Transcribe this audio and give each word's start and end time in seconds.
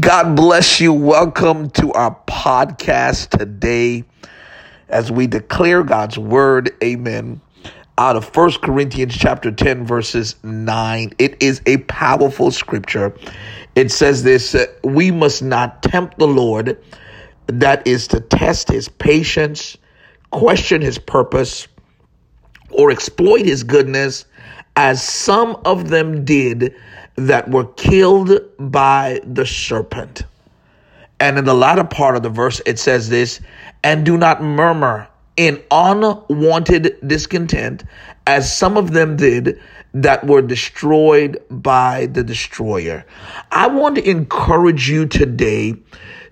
God 0.00 0.36
bless 0.36 0.80
you. 0.80 0.92
Welcome 0.92 1.70
to 1.70 1.92
our 1.92 2.16
podcast 2.26 3.30
today 3.36 4.04
as 4.88 5.10
we 5.10 5.26
declare 5.26 5.82
God's 5.82 6.16
word. 6.16 6.70
Amen. 6.82 7.40
Out 7.98 8.16
of 8.16 8.24
First 8.24 8.60
Corinthians 8.62 9.16
chapter 9.16 9.50
10 9.50 9.86
verses 9.86 10.36
9. 10.42 11.12
It 11.18 11.42
is 11.42 11.60
a 11.66 11.78
powerful 11.78 12.50
scripture. 12.50 13.14
It 13.74 13.90
says 13.90 14.22
this, 14.22 14.54
uh, 14.54 14.66
we 14.84 15.10
must 15.10 15.42
not 15.42 15.82
tempt 15.82 16.18
the 16.18 16.28
Lord, 16.28 16.82
that 17.46 17.86
is 17.86 18.06
to 18.08 18.20
test 18.20 18.68
his 18.68 18.88
patience, 18.88 19.76
question 20.30 20.80
his 20.80 20.98
purpose, 20.98 21.66
or 22.70 22.90
exploit 22.90 23.46
his 23.46 23.64
goodness, 23.64 24.24
as 24.76 25.02
some 25.02 25.60
of 25.64 25.88
them 25.88 26.24
did 26.24 26.74
that 27.18 27.50
were 27.50 27.64
killed 27.64 28.40
by 28.58 29.20
the 29.24 29.44
serpent. 29.44 30.22
And 31.18 31.36
in 31.36 31.44
the 31.44 31.54
latter 31.54 31.82
part 31.82 32.14
of 32.14 32.22
the 32.22 32.30
verse, 32.30 32.62
it 32.64 32.78
says 32.78 33.08
this, 33.08 33.40
and 33.82 34.06
do 34.06 34.16
not 34.16 34.40
murmur 34.40 35.08
in 35.36 35.60
unwanted 35.70 36.96
discontent, 37.04 37.82
as 38.26 38.56
some 38.56 38.76
of 38.76 38.92
them 38.92 39.16
did 39.16 39.60
that 39.94 40.26
were 40.26 40.42
destroyed 40.42 41.42
by 41.50 42.06
the 42.06 42.22
destroyer. 42.22 43.04
I 43.50 43.66
want 43.66 43.96
to 43.96 44.08
encourage 44.08 44.88
you 44.88 45.06
today 45.06 45.74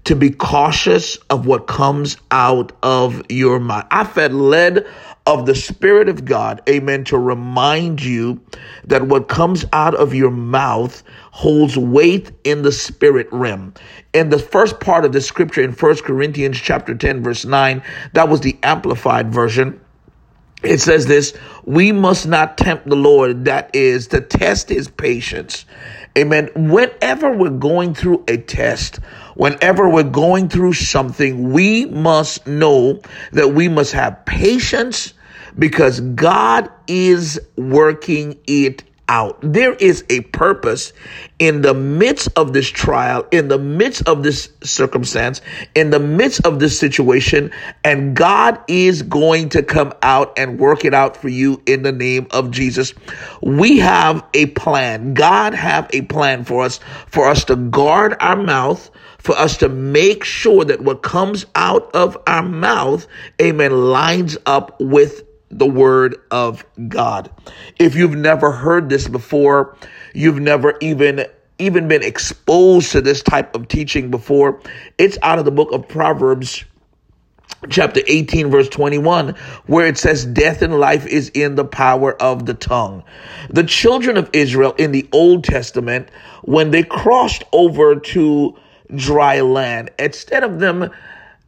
to 0.07 0.15
be 0.15 0.31
cautious 0.31 1.17
of 1.31 1.47
what 1.47 1.67
comes 1.67 2.17
out 2.31 2.71
of 2.83 3.23
your 3.29 3.59
mouth. 3.59 3.87
I 3.91 4.05
felt 4.05 4.33
led 4.33 4.87
of 5.27 5.47
the 5.47 5.55
Spirit 5.57 6.09
of 6.09 6.25
God, 6.25 6.63
amen, 6.69 7.03
to 7.05 7.19
remind 7.19 8.01
you 8.01 8.41
that 8.85 9.09
what 9.09 9.27
comes 9.27 9.65
out 9.73 9.97
of 9.97 10.15
your 10.15 10.31
mouth 10.31 11.03
holds 11.33 11.77
weight 11.77 12.31
in 12.45 12.63
the 12.63 12.71
spirit 12.71 13.27
realm. 13.33 13.75
In 14.13 14.29
the 14.29 14.39
first 14.39 14.79
part 14.79 15.05
of 15.05 15.11
the 15.11 15.21
scripture 15.21 15.63
in 15.63 15.73
First 15.73 16.05
Corinthians 16.05 16.61
chapter 16.61 16.95
10, 16.95 17.25
verse 17.25 17.45
9, 17.45 17.83
that 18.13 18.29
was 18.29 18.43
the 18.43 18.57
amplified 18.63 19.33
version. 19.33 19.81
It 20.63 20.79
says 20.79 21.07
this, 21.07 21.37
we 21.65 21.91
must 21.91 22.29
not 22.29 22.57
tempt 22.57 22.89
the 22.89 22.97
Lord, 22.97 23.45
that 23.47 23.75
is 23.75 24.07
to 24.09 24.21
test 24.21 24.69
his 24.69 24.89
patience. 24.89 25.67
Amen. 26.17 26.49
Whenever 26.55 27.31
we're 27.31 27.51
going 27.51 27.95
through 27.95 28.25
a 28.27 28.39
test, 28.39 28.97
whenever 29.35 29.89
we're 29.89 30.03
going 30.03 30.49
through 30.49 30.73
something, 30.73 31.53
we 31.53 31.85
must 31.85 32.47
know 32.47 33.03
that 33.33 33.53
we 33.53 33.69
must 33.69 33.93
have 33.93 34.25
patience 34.25 35.13
because 35.59 36.01
God 36.01 36.71
is 36.87 37.39
working 37.57 38.39
it 38.47 38.83
out. 39.09 39.39
There 39.41 39.75
is 39.75 40.05
a 40.11 40.21
purpose 40.21 40.93
in 41.39 41.63
the 41.63 41.75
midst 41.75 42.29
of 42.37 42.53
this 42.53 42.69
trial, 42.69 43.27
in 43.31 43.49
the 43.49 43.59
midst 43.59 44.09
of 44.09 44.23
this 44.23 44.49
circumstance, 44.63 45.41
in 45.75 45.91
the 45.91 46.01
midst 46.01 46.47
of 46.47 46.59
this 46.59 46.79
situation, 46.79 47.51
and 47.85 48.17
God 48.17 48.59
is 48.69 49.03
going 49.03 49.51
to 49.51 49.63
come 49.63 49.93
out 50.03 50.39
and 50.39 50.59
work 50.59 50.85
it 50.85 50.95
out 50.95 51.17
for 51.17 51.29
you 51.29 51.63
in 51.67 51.83
the 51.83 51.93
name 51.93 52.27
of 52.31 52.51
Jesus. 52.51 52.95
We 53.43 53.79
have 53.79 54.25
a 54.35 54.47
plan. 54.47 55.15
God 55.15 55.55
have 55.55 55.89
a 55.93 56.03
plan 56.03 56.45
for 56.45 56.65
us, 56.65 56.81
for 57.07 57.29
us 57.29 57.45
to 57.45 57.57
guard 57.57 58.17
our 58.21 58.37
mouth, 58.37 58.91
for 59.19 59.37
us 59.37 59.57
to 59.59 59.69
make 59.69 60.25
sure 60.25 60.65
that 60.65 60.81
what 60.81 61.03
comes 61.03 61.47
out 61.55 61.95
of 61.95 62.17
our 62.27 62.43
mouth, 62.43 63.07
amen, 63.43 63.91
lines 63.91 64.39
up 64.47 64.81
with 64.81 65.25
the 65.51 65.67
word 65.67 66.17
of 66.31 66.65
God. 66.89 67.31
If 67.79 67.95
you've 67.95 68.17
never 68.17 68.51
heard 68.51 68.89
this 68.89 69.09
before, 69.09 69.77
you've 70.15 70.41
never 70.41 70.77
even 70.81 71.27
even 71.59 71.89
been 71.89 72.03
exposed 72.03 72.93
to 72.93 73.01
this 73.01 73.23
type 73.23 73.55
of 73.55 73.67
teaching 73.69 74.11
before, 74.11 74.61
it's 74.99 75.17
out 75.23 75.39
of 75.39 75.47
the 75.47 75.51
book 75.51 75.73
of 75.73 75.89
Proverbs 75.89 76.65
chapter 77.71 78.01
18 78.07 78.51
verse 78.51 78.69
21 78.69 79.31
where 79.67 79.87
it 79.87 79.97
says 79.97 80.25
death 80.27 80.63
and 80.63 80.79
life 80.79 81.07
is 81.07 81.31
in 81.31 81.55
the 81.55 81.65
power 81.65 82.21
of 82.21 82.45
the 82.45 82.53
tongue 82.55 83.03
the 83.49 83.65
children 83.65 84.17
of 84.17 84.29
israel 84.33 84.75
in 84.79 84.93
the 84.93 85.09
old 85.13 85.43
testament 85.43 86.09
when 86.43 86.71
they 86.71 86.83
crossed 86.83 87.45
over 87.53 87.97
to 87.97 88.55
dry 88.95 89.41
land 89.41 89.91
instead 89.99 90.45
of 90.45 90.61
them 90.61 90.91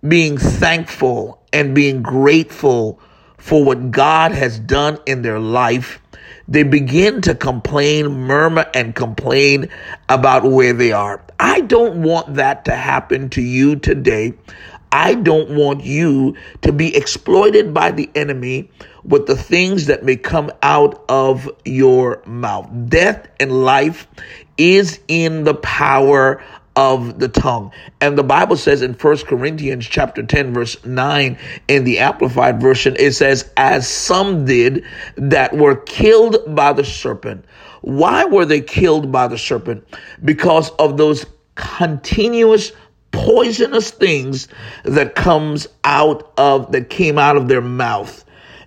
being 0.06 0.38
thankful 0.38 1.42
and 1.52 1.74
being 1.74 2.02
grateful 2.02 2.98
for 3.38 3.64
what 3.64 3.90
God 3.90 4.32
has 4.32 4.58
done 4.58 4.98
in 5.06 5.22
their 5.22 5.40
life, 5.40 6.00
they 6.46 6.62
begin 6.62 7.20
to 7.22 7.34
complain, 7.34 8.08
murmur, 8.08 8.66
and 8.74 8.94
complain 8.94 9.68
about 10.08 10.44
where 10.44 10.72
they 10.72 10.92
are. 10.92 11.22
I 11.38 11.60
don't 11.62 12.02
want 12.02 12.34
that 12.34 12.64
to 12.66 12.74
happen 12.74 13.30
to 13.30 13.42
you 13.42 13.76
today. 13.76 14.34
I 14.90 15.14
don't 15.14 15.50
want 15.50 15.84
you 15.84 16.36
to 16.62 16.72
be 16.72 16.96
exploited 16.96 17.74
by 17.74 17.90
the 17.90 18.10
enemy 18.14 18.70
with 19.04 19.26
the 19.26 19.36
things 19.36 19.86
that 19.86 20.02
may 20.02 20.16
come 20.16 20.50
out 20.62 21.04
of 21.08 21.48
your 21.64 22.22
mouth. 22.26 22.70
Death 22.88 23.28
and 23.38 23.64
life 23.64 24.06
is 24.56 25.00
in 25.08 25.44
the 25.44 25.54
power 25.54 26.42
of 26.78 27.18
the 27.18 27.26
tongue. 27.26 27.72
And 28.00 28.16
the 28.16 28.22
Bible 28.22 28.56
says 28.56 28.82
in 28.82 28.94
First 28.94 29.26
Corinthians 29.26 29.84
chapter 29.84 30.22
10 30.22 30.54
verse 30.54 30.84
9 30.84 31.36
in 31.66 31.82
the 31.82 31.98
amplified 31.98 32.60
version 32.60 32.94
it 33.00 33.16
says 33.16 33.50
as 33.56 33.88
some 33.88 34.44
did 34.44 34.84
that 35.16 35.56
were 35.56 35.74
killed 35.74 36.36
by 36.54 36.72
the 36.72 36.84
serpent. 36.84 37.44
Why 37.80 38.26
were 38.26 38.44
they 38.44 38.60
killed 38.60 39.10
by 39.10 39.26
the 39.26 39.36
serpent? 39.36 39.88
Because 40.24 40.70
of 40.78 40.96
those 40.96 41.26
continuous 41.56 42.70
poisonous 43.10 43.90
things 43.90 44.46
that 44.84 45.16
comes 45.16 45.66
out 45.82 46.32
of 46.38 46.70
that 46.70 46.90
came 46.90 47.18
out 47.18 47.36
of 47.36 47.48
their 47.48 47.60
mouth. 47.60 48.24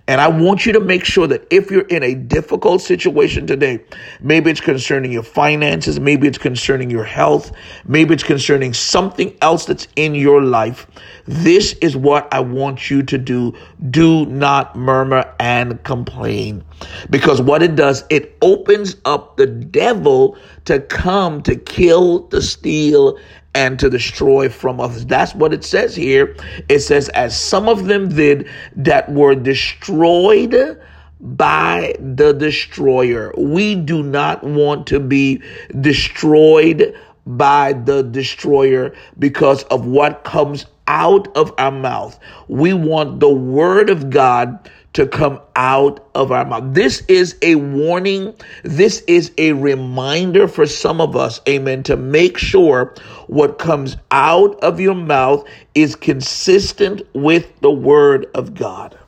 And 0.08 0.20
I 0.20 0.28
want 0.28 0.66
you 0.66 0.72
to 0.72 0.80
make 0.80 1.04
sure 1.04 1.28
that 1.28 1.46
if 1.50 1.70
you're 1.70 1.86
in 1.86 2.02
a 2.02 2.14
difficult 2.14 2.82
situation 2.82 3.46
today, 3.46 3.84
maybe 4.20 4.50
it's 4.50 4.60
concerning 4.60 5.12
your 5.12 5.22
finances, 5.22 6.00
maybe 6.00 6.26
it's 6.26 6.38
concerning 6.38 6.90
your 6.90 7.04
health, 7.04 7.52
maybe 7.86 8.14
it's 8.14 8.24
concerning 8.24 8.74
something 8.74 9.36
else 9.40 9.64
that's 9.66 9.86
in 9.94 10.14
your 10.16 10.42
life, 10.42 10.88
this 11.26 11.74
is 11.74 11.96
what 11.96 12.32
I 12.34 12.40
want 12.40 12.90
you 12.90 13.04
to 13.04 13.16
do. 13.16 13.54
Do 13.90 14.26
not 14.26 14.74
murmur 14.74 15.32
and 15.38 15.82
complain. 15.84 16.64
Because 17.10 17.40
what 17.40 17.62
it 17.62 17.76
does, 17.76 18.04
it 18.10 18.36
opens 18.42 18.96
up 19.04 19.36
the 19.36 19.46
devil 19.46 20.36
to 20.64 20.80
come 20.80 21.42
to 21.42 21.56
kill, 21.56 22.24
to 22.28 22.40
steal, 22.42 23.18
and 23.54 23.78
to 23.78 23.90
destroy 23.90 24.48
from 24.48 24.80
us. 24.80 25.04
That's 25.04 25.34
what 25.34 25.52
it 25.52 25.64
says 25.64 25.94
here. 25.94 26.36
It 26.68 26.80
says, 26.80 27.08
as 27.10 27.38
some 27.38 27.68
of 27.68 27.84
them 27.84 28.08
did 28.08 28.48
that 28.76 29.10
were 29.12 29.34
destroyed 29.34 30.80
by 31.20 31.94
the 32.00 32.32
destroyer. 32.32 33.32
We 33.36 33.76
do 33.76 34.02
not 34.02 34.42
want 34.42 34.86
to 34.88 34.98
be 34.98 35.42
destroyed 35.80 36.98
by 37.26 37.74
the 37.74 38.02
destroyer 38.02 38.92
because 39.18 39.62
of 39.64 39.86
what 39.86 40.24
comes 40.24 40.66
out 40.88 41.28
of 41.36 41.52
our 41.58 41.70
mouth. 41.70 42.18
We 42.48 42.72
want 42.72 43.20
the 43.20 43.32
word 43.32 43.88
of 43.88 44.10
God 44.10 44.68
to 44.94 45.06
come 45.06 45.40
out 45.56 46.06
of 46.14 46.32
our 46.32 46.44
mouth. 46.44 46.74
This 46.74 47.02
is 47.08 47.36
a 47.42 47.54
warning. 47.54 48.34
This 48.62 49.00
is 49.06 49.32
a 49.38 49.52
reminder 49.52 50.46
for 50.46 50.66
some 50.66 51.00
of 51.00 51.16
us, 51.16 51.40
amen, 51.48 51.82
to 51.84 51.96
make 51.96 52.36
sure 52.36 52.94
what 53.26 53.58
comes 53.58 53.96
out 54.10 54.62
of 54.62 54.80
your 54.80 54.94
mouth 54.94 55.46
is 55.74 55.96
consistent 55.96 57.02
with 57.14 57.60
the 57.60 57.70
word 57.70 58.26
of 58.34 58.54
God. 58.54 58.98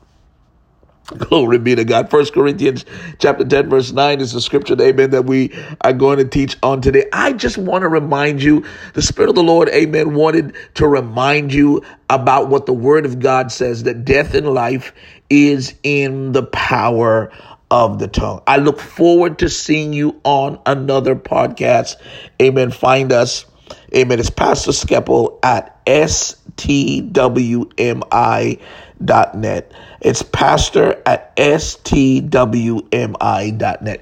Glory 1.19 1.59
be 1.59 1.75
to 1.75 1.84
God. 1.84 2.11
First 2.11 2.33
Corinthians 2.33 2.87
chapter 3.19 3.45
10, 3.45 3.69
verse 3.69 3.93
9 3.93 4.21
is 4.21 4.33
the 4.33 4.41
scripture, 4.41 4.75
amen, 4.81 5.11
that 5.11 5.27
we 5.27 5.53
are 5.83 5.93
going 5.93 6.16
to 6.16 6.25
teach 6.25 6.56
on 6.62 6.81
today. 6.81 7.05
I 7.12 7.34
just 7.34 7.59
want 7.59 7.83
to 7.83 7.89
remind 7.89 8.43
you, 8.43 8.65
the 8.95 9.03
Spirit 9.03 9.28
of 9.28 9.34
the 9.34 9.42
Lord, 9.42 9.69
amen, 9.69 10.15
wanted 10.15 10.54
to 10.75 10.89
remind 10.89 11.53
you 11.53 11.83
about 12.09 12.48
what 12.48 12.65
the 12.65 12.72
word 12.72 13.04
of 13.04 13.21
God 13.21 13.53
says, 13.53 13.83
that 13.83 14.07
death 14.07 14.34
and 14.34 14.48
life 14.48 14.95
is 15.30 15.74
in 15.82 16.32
the 16.32 16.42
power 16.42 17.32
of 17.71 17.98
the 17.98 18.09
tongue. 18.09 18.42
I 18.47 18.59
look 18.59 18.78
forward 18.78 19.41
to 19.41 19.48
seeing 19.48 19.92
you 19.92 20.21
on 20.24 20.60
another 20.66 21.16
podcast. 21.16 21.97
Amen. 22.41 22.71
Find 22.71 23.12
us. 23.12 23.47
Amen. 23.94 24.18
It's 24.18 24.30
Pastor 24.30 24.72
Skeppel 24.72 25.38
at 25.42 25.84
STWMI 25.86 26.59
stwmi.net. 29.04 29.72
It's 30.00 30.22
pastor 30.22 31.03
at 31.06 31.36
stwmi.net. 31.36 32.82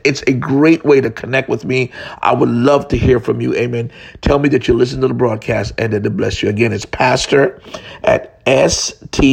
It's 0.05 0.23
a 0.27 0.33
great 0.33 0.85
way 0.85 1.01
to 1.01 1.11
connect 1.11 1.49
with 1.49 1.65
me. 1.65 1.91
I 2.21 2.35
would 2.35 2.49
love 2.49 2.89
to 2.89 2.99
hear 2.99 3.21
from 3.21 3.41
you. 3.41 3.55
Amen. 3.55 3.93
Tell 4.21 4.39
me 4.39 4.49
that 4.51 4.69
you 4.69 4.75
listen 4.75 5.01
to 5.01 5.09
the 5.09 5.15
broadcast 5.15 5.73
and 5.79 5.93
that 5.93 6.05
it 6.07 6.17
bless 6.17 6.43
you. 6.43 6.49
Again, 6.49 6.73
it's 6.73 6.85
pastor 6.85 7.61
at 8.03 8.45
stwmi.net. 8.45 9.27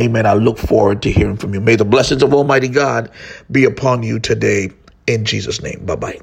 Amen. 0.00 0.26
I 0.26 0.34
look 0.34 0.58
forward 0.58 1.02
to 1.02 1.12
hearing 1.12 1.36
from 1.36 1.54
you. 1.54 1.60
May 1.60 1.76
the 1.76 1.84
blessings 1.84 2.22
of 2.22 2.34
Almighty 2.34 2.68
God 2.68 3.10
be 3.50 3.64
upon 3.64 4.02
you 4.02 4.18
today 4.18 4.70
in 5.06 5.24
Jesus' 5.24 5.62
name. 5.62 5.86
Bye 5.86 5.96
bye. 5.96 6.20